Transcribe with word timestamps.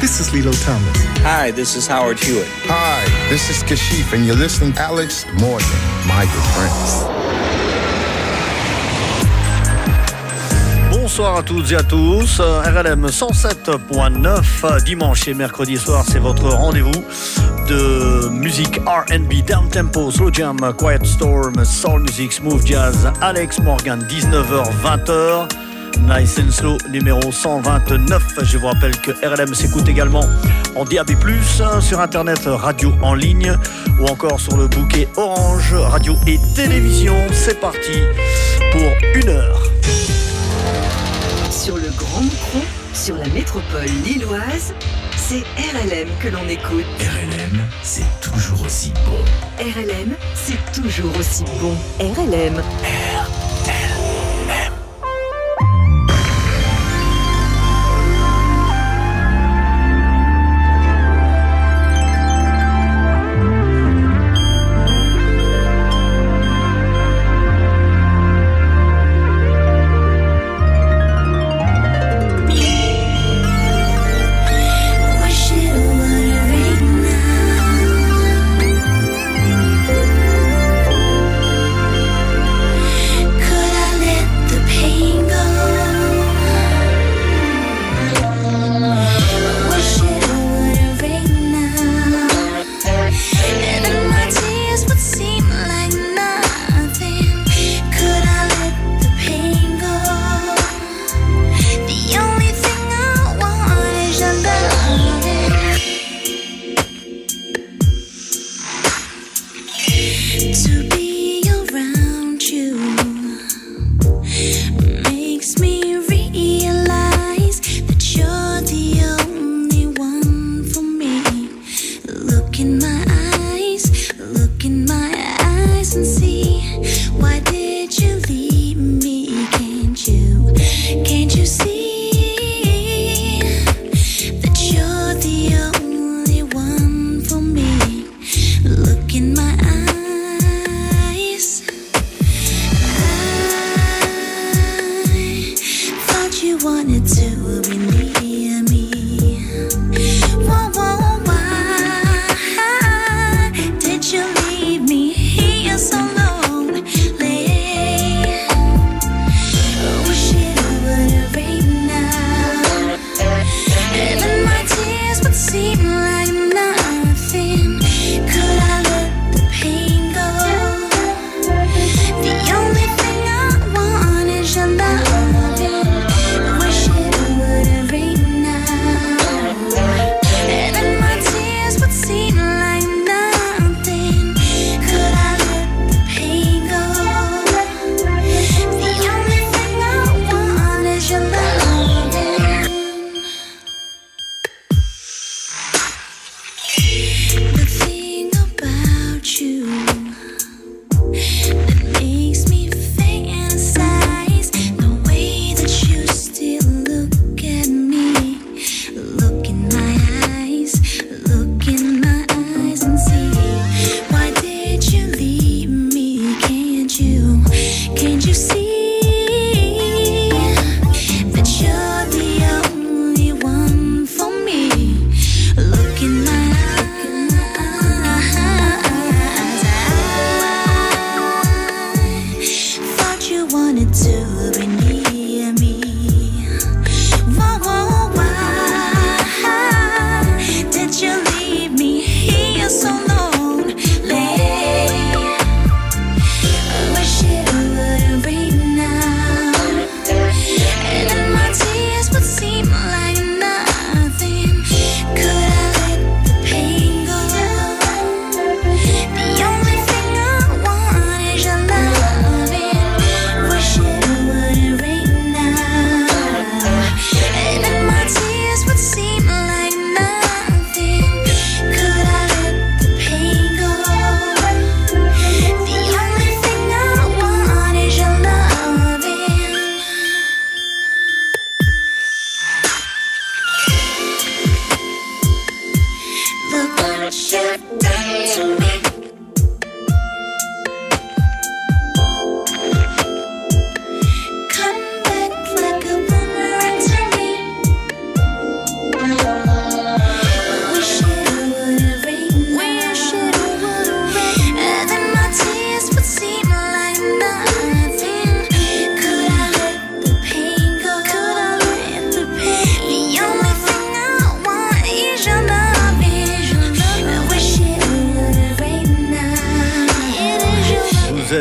this 0.00 0.20
is 0.20 0.32
Lilo 0.32 0.52
Thomas. 0.52 0.96
Hi, 1.22 1.50
this 1.50 1.76
is 1.76 1.86
Howard 1.86 2.18
Hewitt. 2.18 2.46
Hi, 2.66 3.04
this 3.28 3.48
is 3.50 3.62
Kashif, 3.62 4.12
and 4.12 4.26
you're 4.26 4.36
listening 4.36 4.72
to 4.74 4.80
Alex 4.80 5.24
Morgan, 5.40 5.66
my 6.06 6.24
good 6.24 6.46
friends. 6.54 7.04
Bonsoir 10.90 11.36
à 11.38 11.42
toutes 11.42 11.70
et 11.72 11.76
à 11.76 11.82
tous. 11.82 12.40
RLM 12.40 13.06
107.9 13.06 14.84
dimanche 14.84 15.28
et 15.28 15.34
mercredi 15.34 15.76
soir, 15.76 16.04
c'est 16.06 16.18
votre 16.18 16.48
rendez-vous 16.48 17.04
de 17.68 18.28
musique 18.28 18.78
R&B, 18.86 19.44
down 19.46 19.68
tempo, 19.68 20.10
slow 20.10 20.32
jam, 20.32 20.58
quiet 20.76 21.04
storm, 21.04 21.64
soul 21.64 22.00
music, 22.00 22.32
smooth 22.32 22.64
jazz. 22.64 23.08
Alex 23.20 23.58
Morgan, 23.60 24.06
19h 24.08 24.70
20h. 24.82 25.48
Nice 26.00 26.38
and 26.38 26.50
Slow 26.50 26.76
numéro 26.90 27.32
129. 27.32 28.22
Je 28.42 28.58
vous 28.58 28.66
rappelle 28.66 28.96
que 29.00 29.12
RLM 29.26 29.54
s'écoute 29.54 29.88
également 29.88 30.24
en 30.74 30.84
DAB+, 30.84 31.10
sur 31.80 32.00
internet, 32.00 32.40
radio 32.46 32.92
en 33.02 33.14
ligne 33.14 33.56
ou 33.98 34.06
encore 34.06 34.40
sur 34.40 34.56
le 34.56 34.68
bouquet 34.68 35.08
Orange, 35.16 35.74
radio 35.74 36.14
et 36.26 36.38
télévision. 36.54 37.14
C'est 37.32 37.60
parti 37.60 38.00
pour 38.72 38.92
une 39.14 39.28
heure. 39.28 39.62
Sur 41.50 41.76
le 41.76 41.90
Grand 41.96 42.20
Micro, 42.20 42.60
sur 42.92 43.16
la 43.16 43.28
métropole 43.28 43.86
lilloise, 44.04 44.74
c'est 45.16 45.44
RLM 45.56 46.08
que 46.20 46.28
l'on 46.28 46.46
écoute. 46.48 46.84
RLM, 47.00 47.60
c'est 47.82 48.20
toujours 48.20 48.62
aussi 48.64 48.92
bon. 49.04 49.18
RLM, 49.58 50.14
c'est 50.34 50.80
toujours 50.80 51.16
aussi 51.18 51.44
bon. 51.60 51.74
RLM. 51.98 52.54
RLM. 52.54 53.45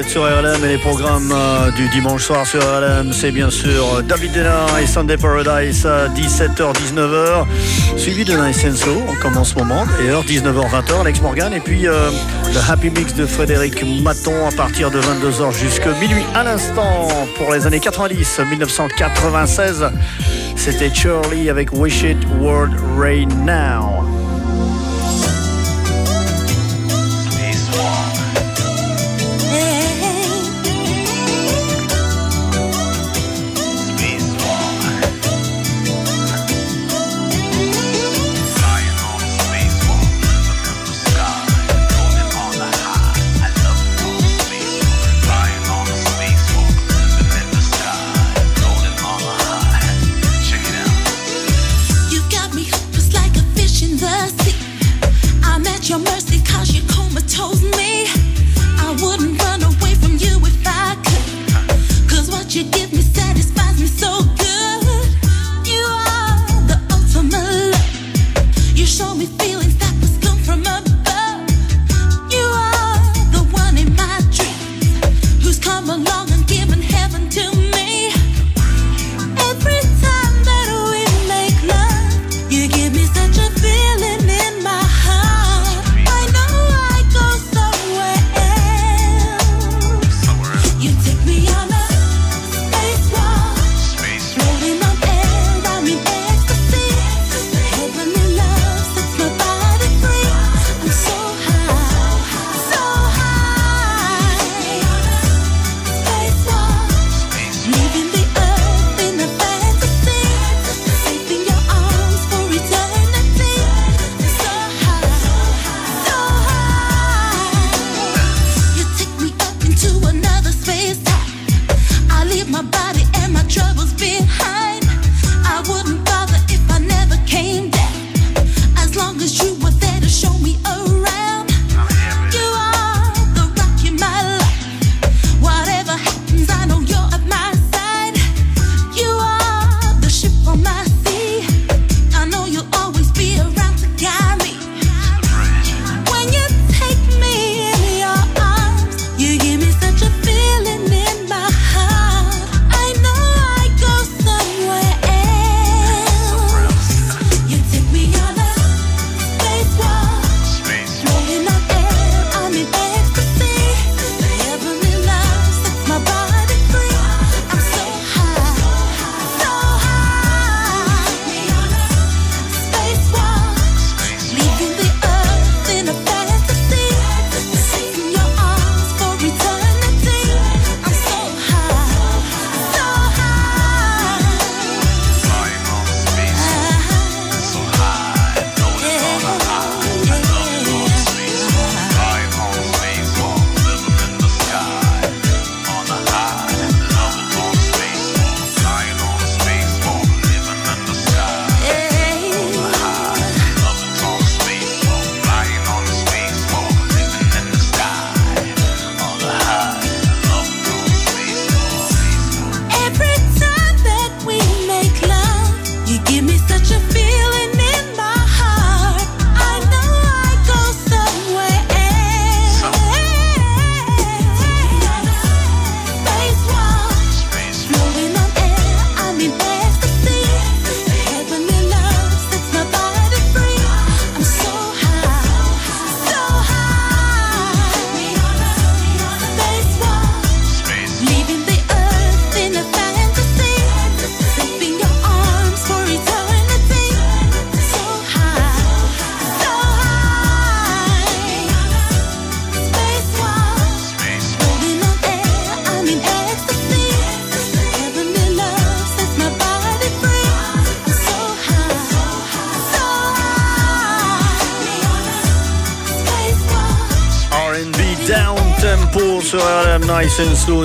Sur 0.07 0.24
RLM 0.24 0.63
et 0.63 0.68
les 0.68 0.78
programmes 0.78 1.31
euh, 1.31 1.72
du 1.72 1.88
dimanche 1.90 2.24
soir 2.24 2.46
sur 2.46 2.60
RLM, 2.62 3.13
c'est 3.13 3.31
bien 3.31 3.50
sûr 3.50 4.04
David 4.04 4.34
Denard 4.34 4.80
et 4.80 4.88
Sunday 4.88 5.18
Paradise 5.18 5.86
à 5.86 6.07
17h-19h, 6.10 7.46
suivi 7.98 8.25
de 8.25 8.34
Nice 8.34 8.66
on 9.07 9.16
commence 9.22 9.52
ce 9.52 9.56
moment, 9.56 9.86
d'ailleurs 9.98 10.24
19h-20h, 10.24 11.02
Alex 11.02 11.22
Morgan, 11.22 11.54
et 11.54 11.60
puis 11.60 11.88
euh, 11.88 12.10
le 12.54 12.72
Happy 12.72 12.90
Mix 12.90 13.13
de 13.16 13.25
Frédéric 13.25 13.84
Maton 14.02 14.48
à 14.48 14.52
partir 14.52 14.92
de 14.92 15.00
22h 15.00 15.54
jusqu'à 15.54 15.92
minuit 16.00 16.25
à 16.34 16.44
l'instant 16.44 17.07
pour 17.38 17.54
les 17.54 17.66
années 17.66 17.80
90, 17.80 18.40
1996. 18.50 19.86
C'était 20.56 20.94
Charlie 20.94 21.50
avec 21.50 21.72
Wish 21.74 22.04
It 22.04 22.18
World 22.40 22.74
Rain 22.98 23.28
Now. 23.46 24.15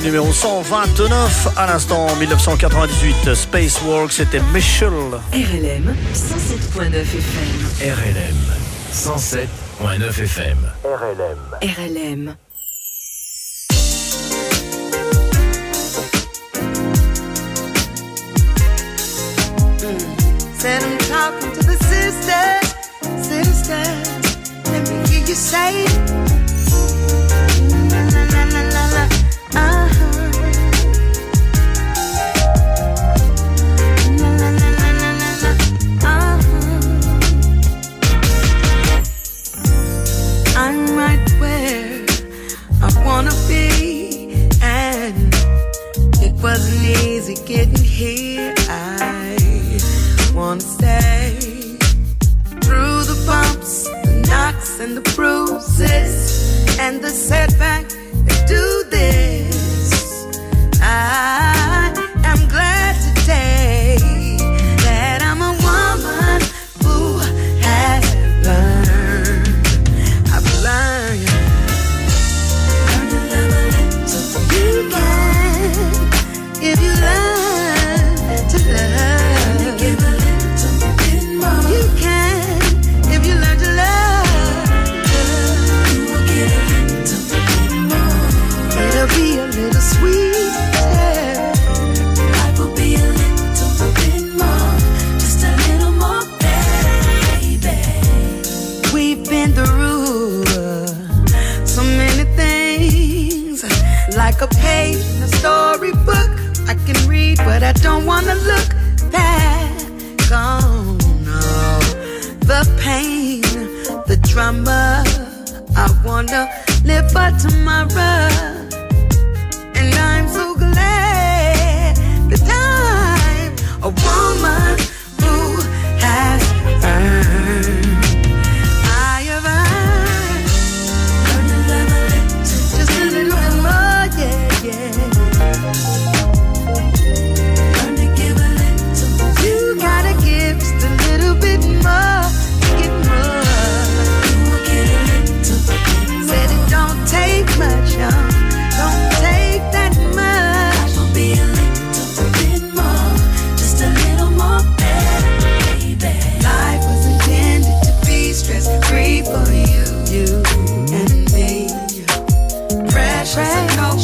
numéro 0.03 0.33
129. 0.33 1.49
À 1.57 1.67
l'instant, 1.67 2.15
1998, 2.17 3.35
Spacewalk, 3.35 4.13
c'était 4.13 4.41
Michel. 4.53 4.91
RLM 5.33 5.95
107.9 6.15 7.01
FM. 7.01 7.91
RLM 7.93 8.37
107.9 8.93 10.23
FM. 10.23 10.59
RLM. 10.85 11.39
RLM. 11.63 12.37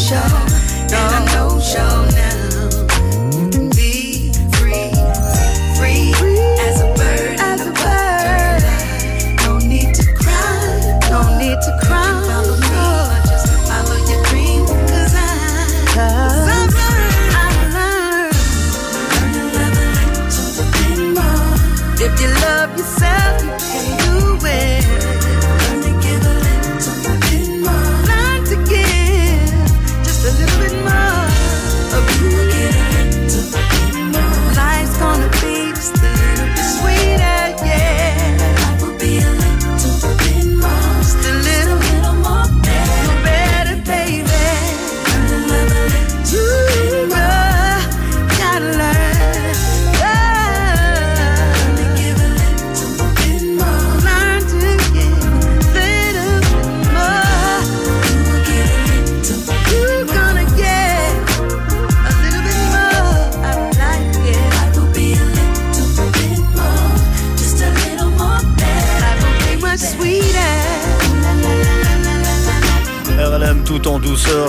show, 0.06 0.14
and 0.14 0.92
I 0.94 1.34
know 1.34 1.58
show 1.58 2.04
now. 2.14 2.45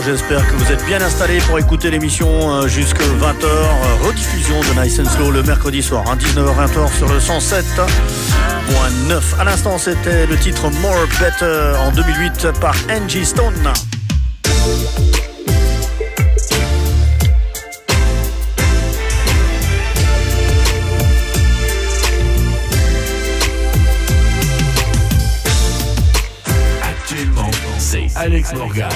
J'espère 0.04 0.46
que 0.48 0.54
vous 0.54 0.72
êtes 0.72 0.86
bien 0.86 1.02
installés 1.02 1.40
pour 1.48 1.58
écouter 1.60 1.90
l'émission 1.90 2.54
euh, 2.54 2.68
jusque 2.68 3.02
20h. 3.02 3.44
Euh, 3.44 4.08
rediffusion 4.08 4.60
de 4.62 4.82
Nice 4.82 5.00
and 5.00 5.10
Slow 5.10 5.32
le 5.32 5.44
mercredi 5.44 5.82
soir, 5.82 6.04
hein, 6.08 6.14
à 6.14 6.16
19h-20h 6.16 6.98
sur 6.98 7.08
le 7.08 7.20
107.9 7.20 9.40
À 9.40 9.44
l'instant, 9.44 9.78
c'était 9.78 10.26
le 10.28 10.38
titre 10.38 10.70
More 10.82 11.06
Better 11.20 11.74
en 11.80 11.92
2008 11.92 12.48
par 12.60 12.76
Angie 12.90 13.26
Stone. 13.26 13.72
Alex 28.16 28.54
Morgan. 28.56 28.90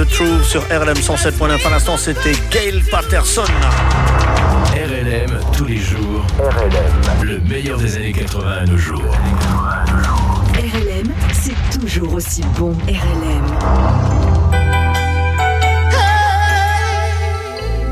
The 0.00 0.08
Truth 0.08 0.44
sur 0.44 0.62
RLM 0.62 0.96
107.1. 0.96 1.60
Pour 1.60 1.70
l'instant, 1.70 1.98
c'était 1.98 2.32
Gail 2.50 2.82
Patterson. 2.90 3.44
RLM 4.72 5.38
tous 5.54 5.66
les 5.66 5.76
jours. 5.76 6.24
RLM. 6.38 7.22
Le 7.22 7.38
meilleur 7.40 7.76
des 7.76 7.96
années 7.96 8.12
80 8.12 8.50
à 8.50 8.64
nos 8.64 8.78
jours. 8.78 9.14
RLM, 10.54 11.12
c'est 11.34 11.78
toujours 11.78 12.14
aussi 12.14 12.40
bon. 12.56 12.72
RLM. 12.88 13.58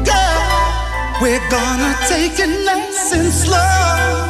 Girl, 0.03 1.21
we're 1.21 1.39
gonna 1.51 1.95
take 2.09 2.39
it 2.39 2.49
nice 2.65 3.45
slow. 3.45 4.28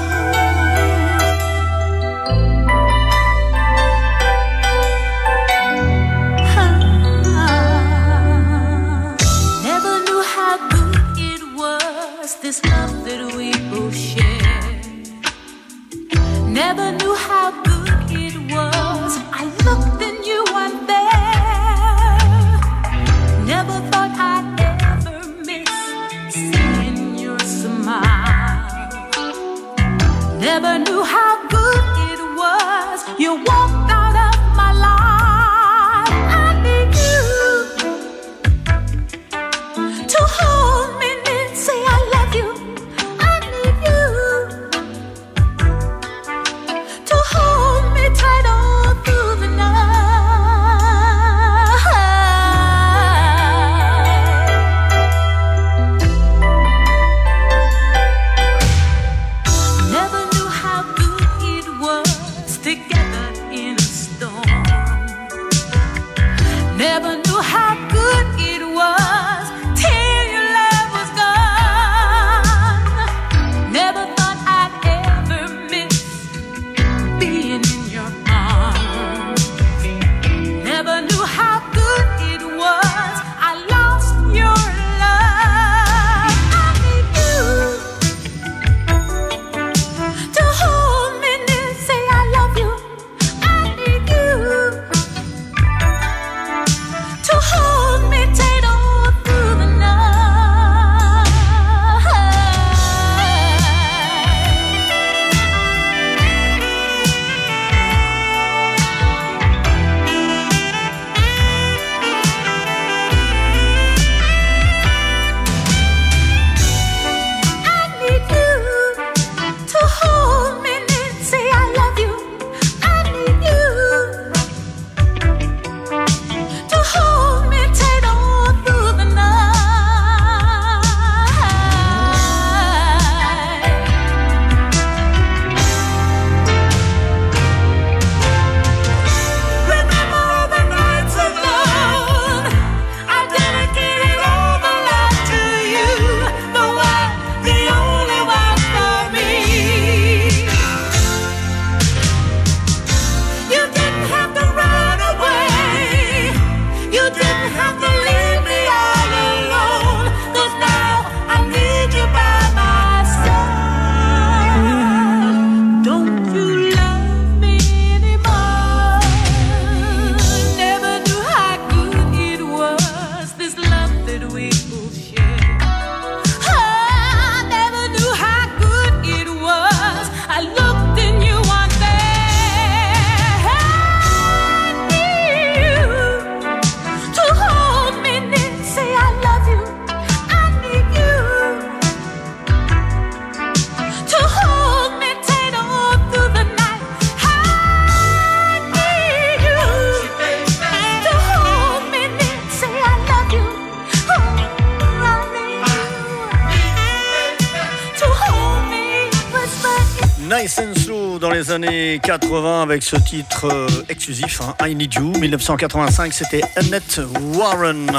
avec 212.68 212.82
ce 212.82 212.96
titre 212.96 213.46
euh, 213.46 213.66
exclusif, 213.88 214.42
hein, 214.42 214.54
I 214.62 214.74
Need 214.74 214.92
You. 214.92 215.12
1985, 215.18 216.12
c'était 216.12 216.42
Annette 216.54 217.00
Warren. 217.34 217.90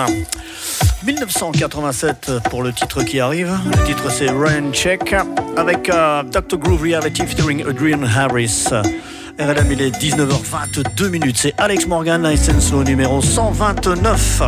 1987 1.03 2.33
pour 2.51 2.61
le 2.61 2.71
titre 2.71 3.01
qui 3.01 3.19
arrive. 3.19 3.51
Le 3.65 3.87
titre 3.87 4.11
c'est 4.11 4.29
Ryan 4.29 4.71
Check 4.71 5.15
avec 5.57 5.89
euh, 5.89 6.21
Dr. 6.21 6.59
Groove 6.59 6.83
Reality 6.83 7.25
featuring 7.25 7.67
Adrian 7.67 8.03
Harris. 8.03 8.67
RLM, 9.39 9.71
il 9.71 9.81
est 9.81 9.97
19h22 9.97 11.09
minutes. 11.09 11.37
C'est 11.39 11.55
Alex 11.57 11.87
Morgan, 11.87 12.21
license 12.21 12.71
numéro 12.71 13.23
129. 13.23 14.43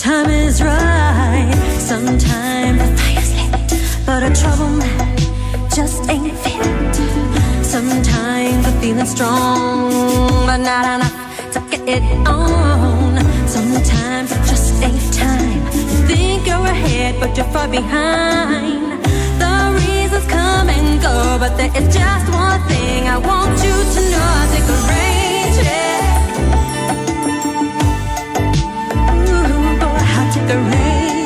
time 0.00 0.30
is 0.30 0.62
right. 0.62 1.52
Sometimes 1.78 2.78
the 2.80 2.88
fire's 2.96 3.32
lit, 3.36 4.06
but 4.06 4.22
a 4.22 4.30
trouble 4.40 4.70
man 4.70 5.16
just 5.76 6.08
ain't 6.08 6.32
fit. 6.38 6.94
Sometimes 7.62 8.64
I'm 8.66 8.80
feeling 8.80 9.04
strong, 9.04 9.90
but 10.46 10.56
not 10.56 10.84
enough 10.94 11.52
to 11.52 11.60
get 11.70 11.82
it 11.86 12.02
on. 12.26 13.20
Sometimes 13.46 14.32
it 14.32 14.42
just 14.48 14.82
ain't 14.82 15.12
time. 15.12 15.62
You 15.76 16.06
think 16.08 16.46
you're 16.46 16.56
ahead, 16.76 17.20
but 17.20 17.36
you're 17.36 17.50
far 17.52 17.68
behind. 17.68 19.04
The 19.42 19.54
reasons 19.84 20.26
come 20.26 20.70
and 20.70 21.02
go, 21.02 21.36
but 21.38 21.58
there 21.58 21.72
is 21.76 21.94
just 21.94 22.26
one 22.32 22.62
thing 22.68 23.06
I 23.06 23.18
want 23.18 23.52
you 23.62 23.76
to 23.94 24.00
know. 24.12 24.30
I 24.40 24.48
Take 24.54 24.68
a 24.76 24.78
rain. 24.88 25.64
yeah. 25.66 26.09
the 30.50 30.58
rain. 30.58 31.19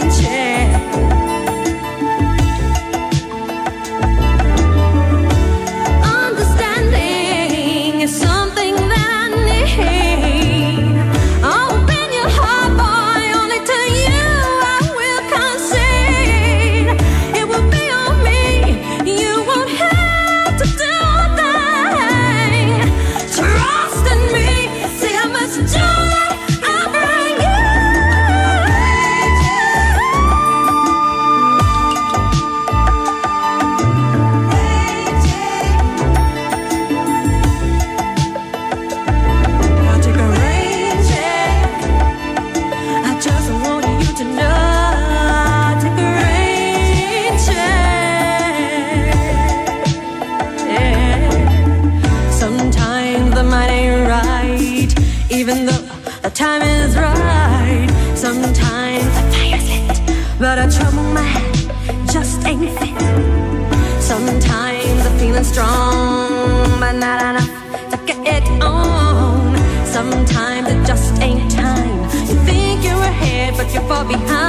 but 73.57 73.73
you're 73.73 73.83
far 73.83 74.05
behind. 74.05 74.44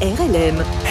RLM. 0.00 0.85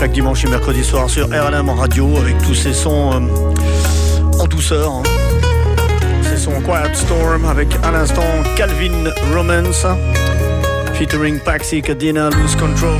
Chaque 0.00 0.12
dimanche 0.12 0.46
et 0.46 0.48
mercredi 0.48 0.82
soir 0.82 1.10
sur 1.10 1.26
RLM 1.26 1.68
Radio 1.68 2.16
avec 2.16 2.38
tous 2.38 2.54
ces 2.54 2.72
sons 2.72 3.12
euh, 3.12 4.38
en 4.38 4.46
douceur. 4.46 4.90
Hein. 4.90 5.02
Ces 6.22 6.38
sons 6.38 6.58
Quiet 6.62 6.94
Storm 6.94 7.44
avec 7.44 7.68
à 7.82 7.90
l'instant 7.90 8.24
Calvin 8.56 9.10
Romance 9.34 9.84
featuring 10.94 11.38
Paxi 11.40 11.82
Cadena 11.82 12.30
Lose 12.30 12.56
Control. 12.56 12.98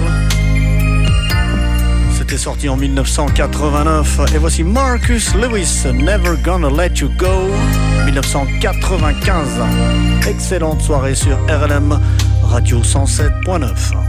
C'était 2.19 2.37
sorti 2.37 2.69
en 2.69 2.77
1989 2.77 4.21
et 4.35 4.39
voici 4.39 4.63
Marcus 4.63 5.35
Lewis 5.35 5.85
Never 5.95 6.37
Gonna 6.45 6.69
Let 6.69 6.97
You 6.97 7.09
Go 7.17 7.49
1995. 8.05 9.49
Excellente 10.29 10.83
soirée 10.83 11.15
sur 11.15 11.39
RLM 11.49 11.99
Radio 12.43 12.81
107.9. 12.81 14.00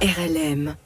RLM. 0.00 0.76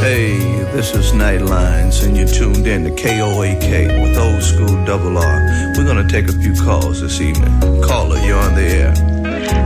Hey, 0.00 0.36
this 0.74 0.94
is 0.94 1.12
Nightlines, 1.12 2.04
and 2.04 2.14
you're 2.14 2.26
tuned 2.26 2.66
in 2.66 2.84
to 2.84 2.90
KOAK 2.90 4.02
with 4.02 4.18
Old 4.18 4.42
School 4.42 4.84
Double 4.84 5.16
R. 5.16 5.72
We're 5.76 5.86
gonna 5.86 6.06
take 6.06 6.28
a 6.28 6.32
few 6.32 6.54
calls 6.54 7.00
this 7.00 7.20
evening. 7.22 7.58
Caller, 7.82 8.18
you're 8.18 8.38
on 8.38 8.54
the 8.54 8.62
air. 8.62 8.94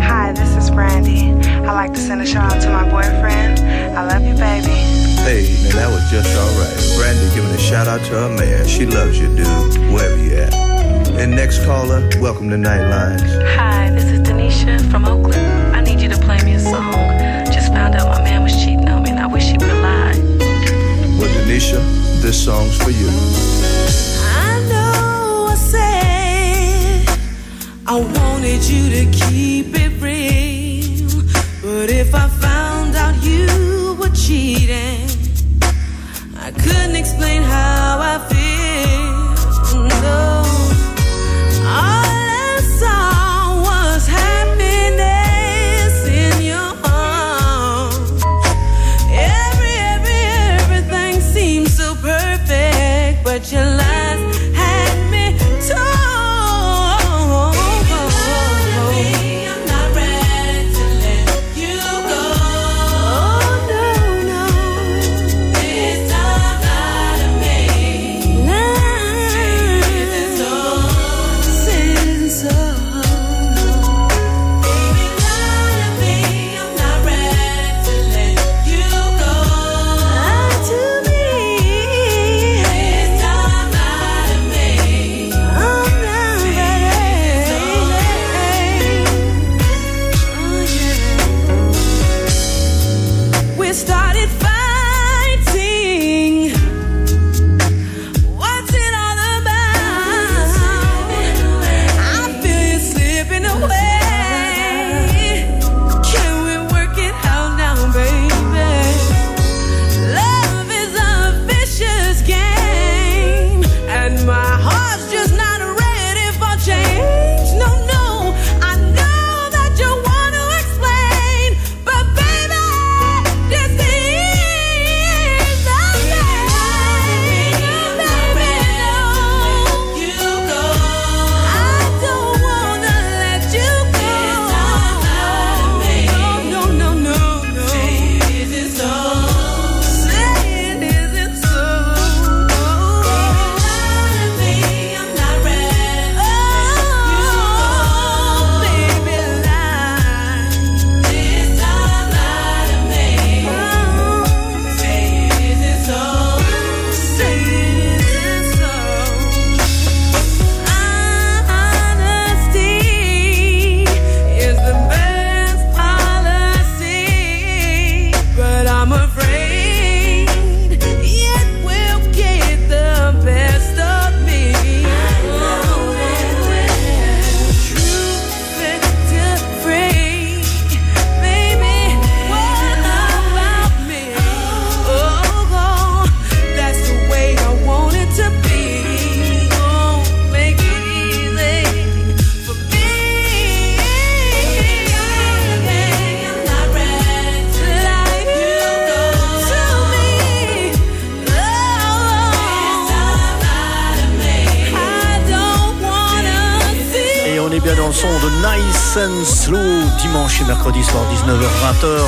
Hi, 0.01 0.33
this 0.33 0.55
is 0.57 0.71
Brandy. 0.71 1.33
I 1.67 1.73
like 1.73 1.93
to 1.95 2.01
send 2.01 2.23
a 2.23 2.27
shout 2.27 2.55
out 2.55 2.63
to 2.63 2.71
my 2.71 2.85
boyfriend. 2.89 3.59
I 3.97 4.07
love 4.07 4.23
you, 4.23 4.35
baby. 4.35 4.79
Hey, 5.27 5.43
man, 5.65 5.75
that 5.75 5.91
was 5.91 6.09
just 6.11 6.31
alright. 6.39 6.99
Brandy 6.99 7.35
giving 7.35 7.51
a 7.51 7.59
shout 7.59 7.89
out 7.89 8.01
to 8.07 8.13
her 8.13 8.29
man. 8.29 8.67
She 8.69 8.87
loves 8.87 9.19
you, 9.19 9.27
dude, 9.35 9.93
wherever 9.93 10.17
you 10.17 10.37
at. 10.37 10.55
And 11.19 11.35
next 11.35 11.65
caller, 11.65 12.09
welcome 12.21 12.49
to 12.51 12.57
Nightlines. 12.57 13.27
Hi, 13.57 13.91
this 13.91 14.05
is 14.05 14.21
Denisha 14.21 14.79
from 14.89 15.05
Oakland. 15.05 15.58
Keisha, 21.59 21.83
this 22.23 22.45
song's 22.45 22.77
for 22.81 22.91
you. 22.91 23.09
I 23.09 24.61
know 24.71 25.49
I 25.51 25.57
said 25.57 27.09
I 27.85 27.97
wanted 27.97 28.63
you 28.63 28.89
to 28.91 29.11
keep 29.11 29.75
it 29.75 30.01
real, 30.01 31.25
but 31.61 31.91
if 31.91 32.15
I 32.15 32.29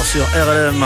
sur 0.04 0.24
RLM. 0.34 0.82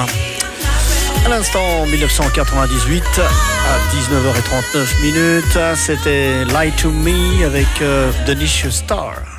À 1.25 1.29
l'instant, 1.29 1.87
1998, 1.87 3.03
à 3.19 3.79
19h39 3.97 5.77
c'était 5.77 6.45
Lie 6.45 6.73
to 6.73 6.91
Me 6.91 7.47
avec 7.47 7.67
euh, 7.81 8.11
The 8.27 8.37
Niche 8.37 8.69
Star. 8.69 9.34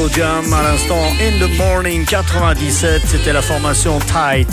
Slow 0.00 0.08
jam 0.08 0.52
à 0.52 0.62
l'instant. 0.62 1.04
In 1.20 1.38
the 1.38 1.56
morning 1.58 2.04
97, 2.04 3.02
c'était 3.06 3.32
la 3.32 3.42
formation 3.42 3.98
Tight. 4.00 4.48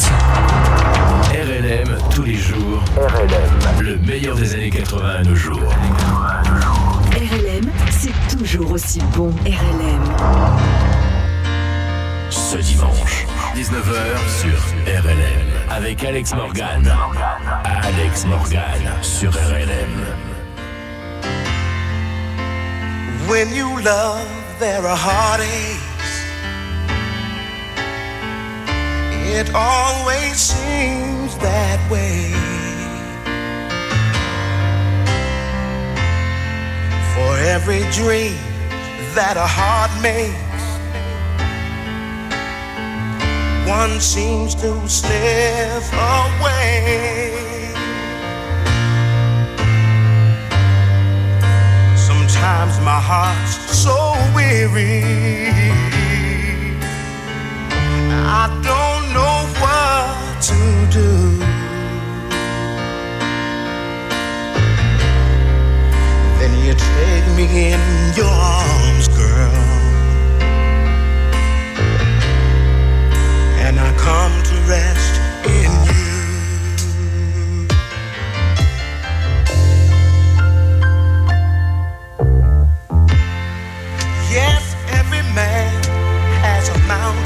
RLM 1.31 1.97
tous 2.13 2.23
les 2.23 2.35
jours. 2.35 2.83
RLM. 2.97 3.81
Le 3.81 3.97
meilleur 3.97 4.35
des 4.35 4.53
années 4.55 4.69
80 4.69 5.09
à 5.09 5.23
nos 5.23 5.35
jours. 5.35 5.73
RLM, 7.11 7.71
c'est 7.91 8.37
toujours 8.37 8.71
aussi 8.71 8.99
bon. 9.15 9.29
RLM. 9.45 10.15
Ce 12.29 12.57
dimanche, 12.57 13.25
19h 13.55 14.41
sur 14.41 15.01
RLM. 15.01 15.47
Avec 15.69 16.03
Alex 16.03 16.33
Morgan. 16.33 16.91
Alex 17.63 18.25
Morgan 18.25 18.81
sur 19.01 19.31
RLM. 19.31 20.05
When 23.29 23.53
you 23.53 23.77
love, 23.79 24.36
there 24.59 24.81
are 24.81 24.97
heartaches. 24.97 25.83
It 29.29 29.53
always 29.53 30.37
seems 30.37 31.37
that 31.37 31.79
way. 31.91 32.33
For 37.13 37.37
every 37.39 37.83
dream 37.91 38.37
that 39.13 39.37
a 39.37 39.45
heart 39.45 39.91
makes, 40.01 40.37
one 43.69 43.99
seems 43.99 44.55
to 44.55 44.87
slip 44.89 45.83
away. 45.93 47.56
Sometimes 52.38 52.79
my 52.81 53.01
heart's 53.01 53.55
so 53.75 54.13
weary. 54.35 55.01
I 58.39 58.45
don't 58.61 59.05
know 59.17 59.38
what 59.57 60.41
to 60.49 60.59
do. 60.93 61.09
Then 66.38 66.53
you 66.63 66.75
take 66.75 67.27
me 67.35 67.71
in 67.73 67.81
your 68.15 68.29
arms, 68.29 69.07
girl. 69.07 69.63
And 73.65 73.79
I 73.79 73.91
come 73.97 74.43
to 74.43 74.55
rest 74.69 75.26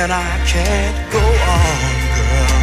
when 0.00 0.10
I 0.10 0.44
can't 0.46 1.12
go 1.12 1.18
on, 1.18 1.90
girl, 2.16 2.56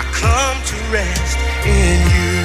I 0.00 0.04
come 0.20 0.58
to 0.70 0.76
rest 0.90 1.38
in 1.66 1.98
you. 2.14 2.39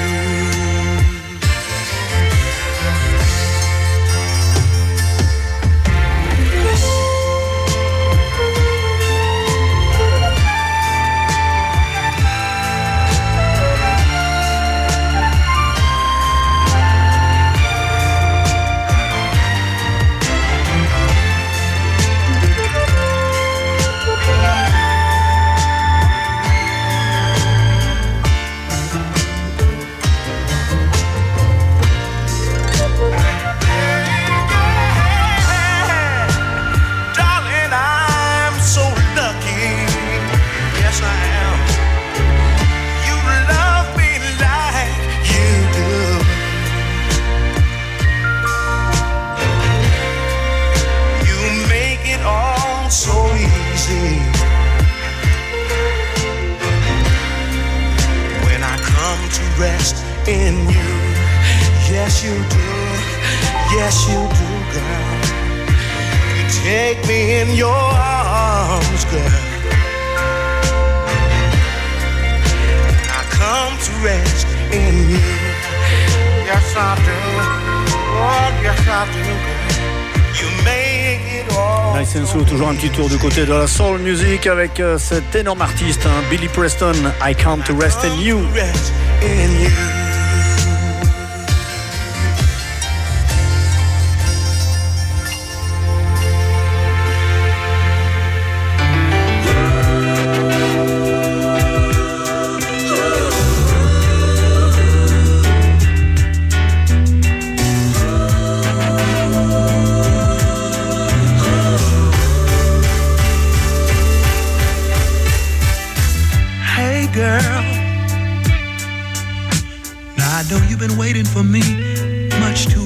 Soul 83.76 83.98
music 83.98 84.46
avec 84.46 84.80
euh, 84.80 84.96
cet 84.96 85.34
énorme 85.34 85.60
artiste, 85.60 86.06
hein, 86.06 86.22
Billy 86.30 86.48
Preston, 86.48 86.94
I 87.22 87.34
Come 87.34 87.62
to 87.64 87.76
Rest 87.76 88.04
in 88.04 88.18
You. 88.22 88.38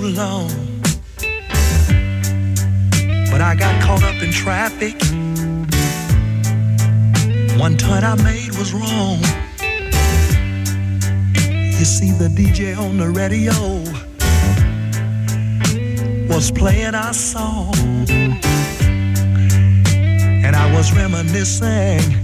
Long. 0.09 0.51
But 3.31 3.41
I 3.41 3.55
got 3.55 3.83
caught 3.83 4.03
up 4.03 4.23
in 4.23 4.33
traffic. 4.33 4.95
One 7.59 7.77
turn 7.77 8.05
I 8.05 8.15
made 8.23 8.57
was 8.57 8.73
wrong. 8.73 9.19
You 11.79 11.85
see, 11.85 12.11
the 12.13 12.29
DJ 12.29 12.77
on 12.77 12.99
the 12.99 13.09
radio 13.09 13.53
was 16.29 16.51
playing 16.51 16.95
our 16.95 17.13
song. 17.13 17.75
And 20.45 20.57
I 20.57 20.75
was 20.75 20.93
reminiscing 20.93 22.15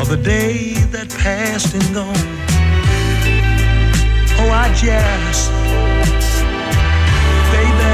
of 0.00 0.08
the 0.08 0.20
day 0.22 0.74
that 0.92 1.08
passed 1.18 1.74
and 1.74 1.94
gone. 1.94 2.39
Oh, 4.42 4.48
I 4.48 4.68
guess. 4.80 5.50
Baby, 7.52 7.92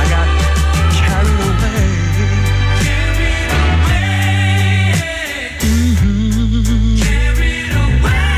I 0.00 0.04
got 0.14 0.28
carried 0.98 1.42
away. 1.50 1.86
Carried 7.06 7.72
away. 7.86 8.34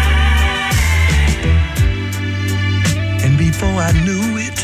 And 3.25 3.35
before 3.39 3.79
I 3.81 3.93
knew 4.05 4.27
it, 4.47 4.59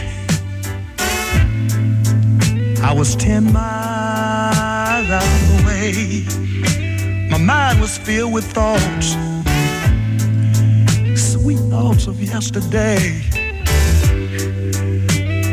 I 2.82 2.93
was 2.93 3.16
ten 3.16 3.51
miles 3.51 5.09
away. 5.62 6.26
My 7.30 7.39
mind 7.39 7.80
was 7.80 7.97
filled 7.97 8.34
with 8.34 8.45
thoughts 8.53 9.16
sweet 11.49 11.70
thoughts 11.70 12.07
of 12.07 12.20
yesterday. 12.20 13.22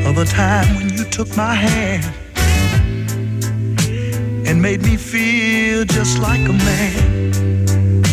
Of 0.05 0.17
a 0.17 0.25
time 0.25 0.75
when 0.75 0.89
you 0.89 1.05
took 1.05 1.29
my 1.37 1.53
hand 1.53 2.03
and 4.45 4.61
made 4.61 4.81
me 4.81 4.97
feel 4.97 5.85
just 5.85 6.19
like 6.19 6.41
a 6.49 6.51
man. 6.51 8.03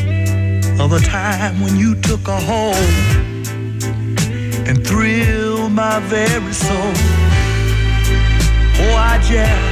Of 0.80 0.92
a 0.92 1.00
time 1.00 1.60
when 1.60 1.76
you 1.76 1.96
took 1.96 2.28
a 2.28 2.38
hold 2.50 2.76
and 4.68 4.86
thrilled 4.86 5.72
my 5.72 5.98
very 6.06 6.52
soul. 6.52 6.94
Oh, 8.78 8.94
I 9.10 9.18
just, 9.28 9.71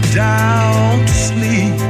down 0.00 1.00
to 1.06 1.12
sleep 1.12 1.80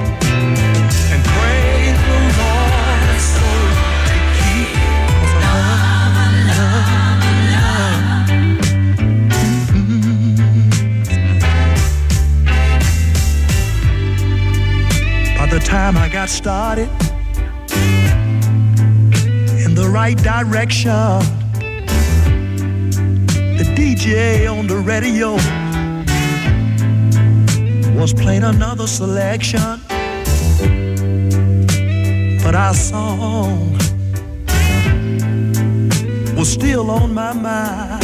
and 1.12 1.24
pray 1.24 1.92
the 2.09 2.18
Lord 2.40 3.20
soul 3.20 3.68
to 4.09 4.16
keep. 4.36 4.68
love, 5.44 6.16
love. 7.55 8.34
Mhm. 9.72 10.34
By 15.38 15.46
the 15.46 15.61
time 15.61 15.96
I 15.96 16.09
got 16.09 16.28
started 16.28 16.90
in 19.64 19.74
the 19.74 19.88
right 19.88 20.18
direction 20.22 21.20
the 23.59 23.64
DJ 23.76 24.46
on 24.46 24.66
the 24.66 24.76
radio 24.76 25.38
was 27.95 28.12
playing 28.12 28.42
another 28.42 28.86
selection. 28.86 29.80
But 32.42 32.55
our 32.55 32.74
song 32.74 33.72
was 36.36 36.53
still 36.53 36.90
on 36.90 37.14
my 37.14 37.32
mind. 37.32 38.03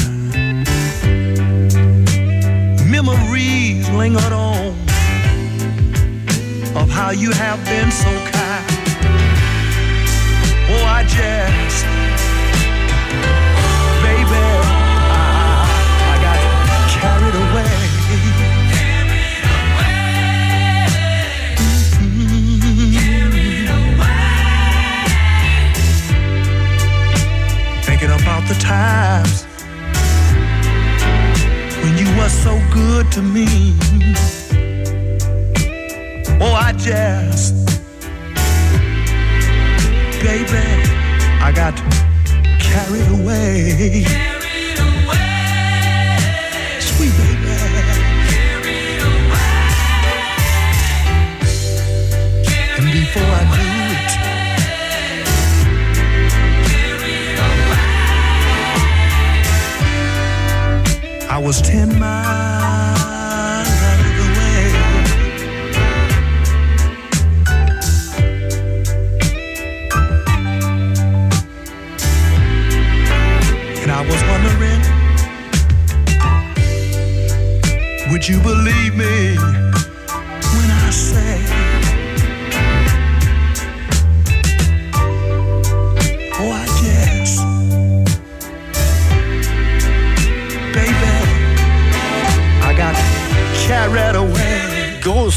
Memories 2.91 3.89
lingered 3.91 4.33
on 4.33 4.75
of 6.77 6.89
how 6.89 7.11
you 7.11 7.33
have 7.33 7.63
been 7.65 7.91
so 7.91 8.11
kind. 8.31 8.67
Oh, 10.73 10.85
I 10.87 11.03
just, 11.05 11.85
the 28.51 28.59
times 28.59 29.45
when 31.85 31.97
you 31.97 32.07
were 32.19 32.29
so 32.29 32.61
good 32.73 33.11
to 33.13 33.23
me. 33.23 33.47
Oh, 36.41 36.53
I 36.53 36.73
just, 36.73 37.55
baby, 40.21 40.67
I 41.41 41.53
got 41.55 41.77
carried 42.59 43.21
away. 43.21 44.30
Was 61.51 61.63
ten 61.63 61.89
miles 61.99 63.01
out 63.91 64.01
of 64.07 64.13
the 64.21 64.27
way. 64.39 64.63
And 73.83 73.91
I 73.91 74.01
was 74.11 74.21
wondering, 74.31 74.81
would 78.13 78.25
you 78.29 78.39
believe 78.41 78.95
me 78.95 79.70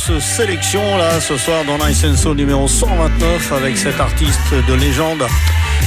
Grosse 0.06 0.24
sélection 0.24 0.97
là 0.97 1.22
ce 1.22 1.38
soir 1.38 1.64
dans 1.66 1.78
Nice 1.78 2.04
and 2.04 2.18
Soul 2.18 2.36
numéro 2.36 2.68
129 2.68 3.54
avec 3.54 3.78
cet 3.78 3.99
artiste 3.99 4.54
de 4.68 4.74
légende 4.74 5.24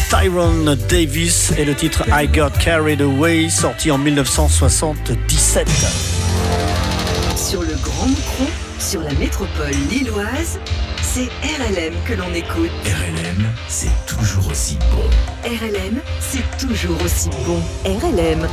Tyrone 0.08 0.74
Davis 0.88 1.52
et 1.58 1.64
le 1.64 1.74
titre 1.74 2.04
I 2.08 2.26
Got 2.26 2.50
Carried 2.58 3.02
Away 3.02 3.50
sorti 3.50 3.90
en 3.90 3.98
1977. 3.98 5.68
Sur 7.36 7.62
le 7.62 7.74
Grand 7.82 8.06
Micron, 8.06 8.46
sur 8.78 9.02
la 9.02 9.12
métropole 9.14 9.74
lilloise, 9.90 10.60
c'est 11.02 11.28
RLM 11.42 11.94
que 12.06 12.14
l'on 12.14 12.32
écoute. 12.32 12.70
RLM, 12.84 13.46
c'est 13.68 14.06
toujours 14.06 14.50
aussi 14.50 14.78
bon. 14.92 15.04
RLM, 15.44 16.00
c'est 16.20 16.56
toujours 16.58 16.96
aussi 17.02 17.28
bon. 17.46 17.60
RLM. 17.84 18.46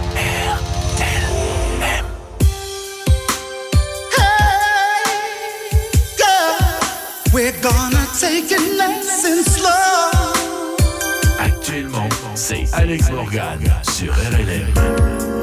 Gonna 7.63 8.05
take 8.19 8.51
it 8.51 8.77
nice 8.77 9.23
and 9.23 9.45
slow. 9.45 10.83
Actuellement, 11.39 12.09
c'est 12.35 12.65
Alex 12.73 13.09
Morgan 13.09 13.59
sur 13.83 14.13
RLM. 14.13 15.42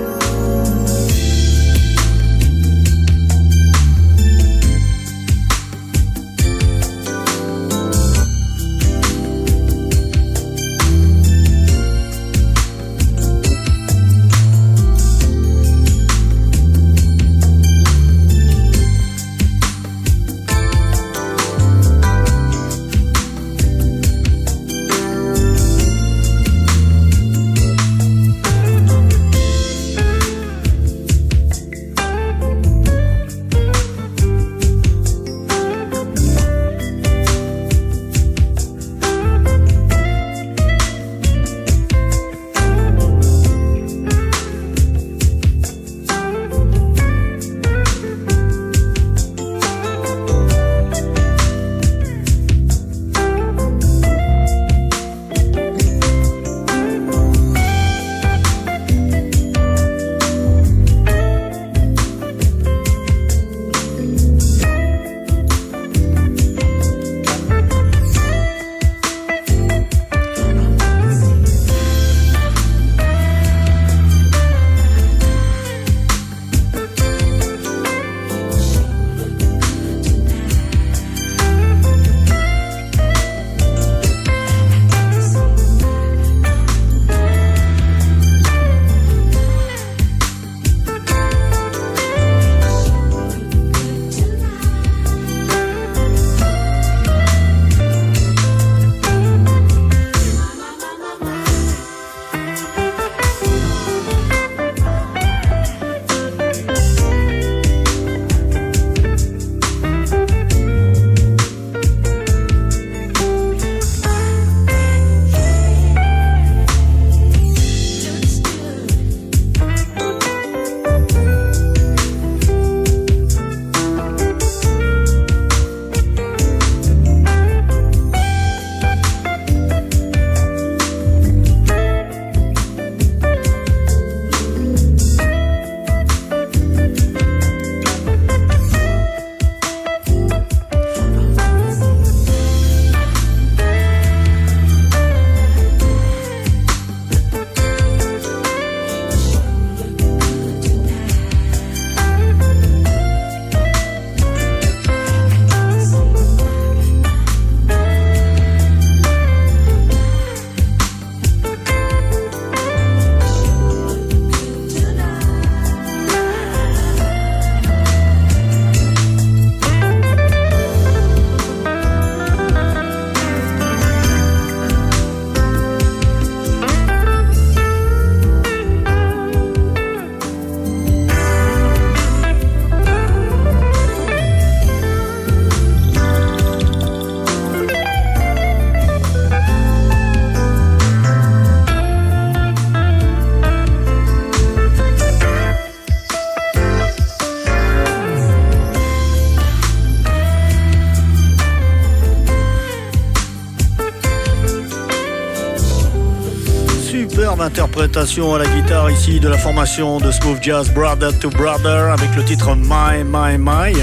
Interprétation 207.81 208.35
à 208.35 208.39
la 208.39 208.45
guitare 208.45 208.91
ici 208.91 209.21
de 209.21 209.29
la 209.29 209.39
formation 209.39 210.01
de 210.01 210.11
Smooth 210.11 210.43
Jazz 210.43 210.71
Brother 210.71 211.19
to 211.19 211.31
Brother 211.31 211.91
avec 211.91 212.15
le 212.15 212.23
titre 212.23 212.55
My 212.55 213.03
My 213.03 213.39
My. 213.39 213.75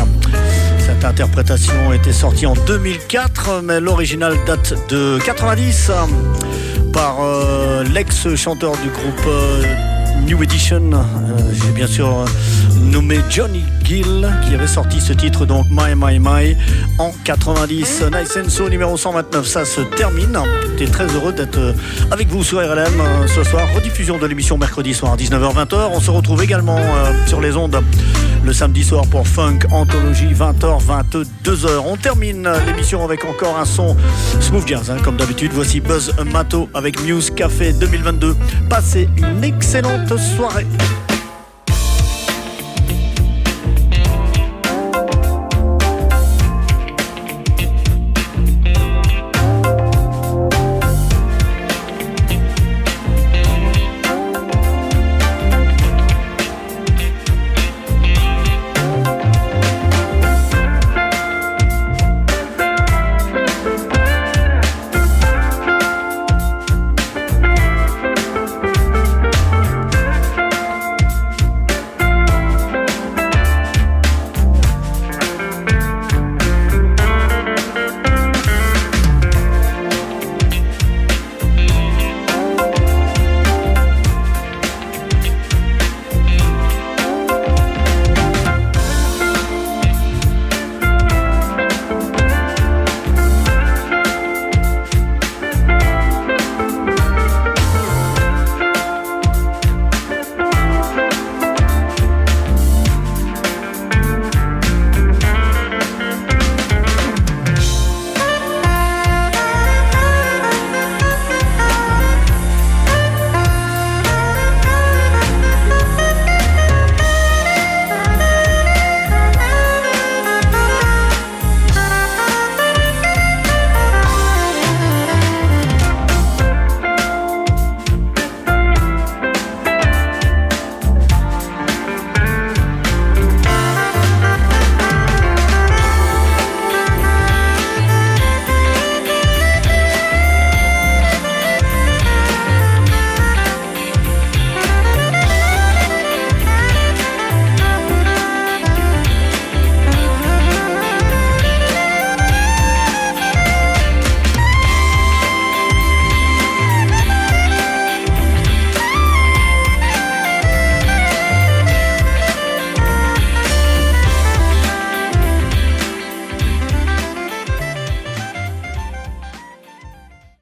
Cette 0.78 1.04
interprétation 1.04 1.92
était 1.92 2.14
sortie 2.14 2.46
en 2.46 2.54
2004, 2.54 3.62
mais 3.64 3.80
l'original 3.80 4.36
date 4.46 4.76
de 4.90 5.18
90 5.26 5.90
par 6.94 7.18
euh, 7.24 7.84
l'ex-chanteur 7.86 8.74
du 8.74 8.90
groupe 8.90 9.26
euh, 9.26 9.64
New 10.28 10.44
Edition. 10.44 10.92
Euh, 10.94 10.98
J'ai 11.54 11.72
bien 11.72 11.88
sûr 11.88 12.24
nommé 12.88 13.20
Johnny 13.30 13.64
Gill 13.84 14.28
qui 14.46 14.56
avait 14.56 14.68
sorti 14.68 15.00
ce 15.00 15.14
titre 15.14 15.46
donc 15.46 15.66
My 15.70 15.96
My 15.96 16.20
My 16.20 16.56
en 17.00 17.12
90. 17.24 18.04
Nice 18.12 18.38
and 18.38 18.50
So 18.50 18.70
numéro 18.70 18.98
129, 18.98 19.46
ça 19.46 19.66
se 19.66 19.82
termine. 19.82 20.38
J'étais 20.78 20.92
très 20.92 21.08
heureux 21.08 21.34
d'être 21.34 21.58
euh, 21.58 21.74
avec 22.12 22.28
vous 22.30 22.44
sur 22.44 22.60
RLM 22.60 23.00
euh, 23.00 23.28
ce 23.28 23.44
soir. 23.44 23.68
Rediffusion 23.76 24.18
de 24.18 24.26
l'émission 24.26 24.58
mercredi 24.58 24.94
soir 24.94 25.16
19h-20h. 25.18 25.90
On 25.94 26.00
se 26.00 26.12
retrouve 26.12 26.44
également 26.44 26.78
euh, 26.78 27.14
sur 27.28 27.42
les 27.42 27.56
ondes 27.56 27.82
le 28.44 28.54
samedi 28.54 28.84
soir 28.84 29.06
pour 29.08 29.28
Funk 29.28 29.60
Anthologie 29.72 30.34
20h 30.34 30.80
22h. 31.44 31.68
On 31.86 31.98
termine 31.98 32.50
l'émission 32.66 33.04
avec 33.04 33.26
encore 33.26 33.58
un 33.58 33.66
son 33.66 33.96
smooth 34.40 34.68
jazz 34.68 34.90
hein, 34.90 34.98
comme 35.04 35.18
d'habitude. 35.18 35.52
Voici 35.54 35.80
Buzz 35.80 36.14
Mato 36.32 36.70
avec 36.74 37.02
Muse 37.04 37.32
Café 37.32 37.74
2022. 37.74 38.36
Passez 38.70 39.10
une 39.18 39.44
excellente 39.44 40.18
soirée. 40.18 40.68